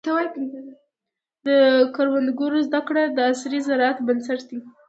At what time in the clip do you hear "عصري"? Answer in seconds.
3.31-3.59